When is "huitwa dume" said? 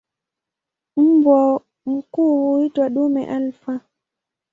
2.51-3.25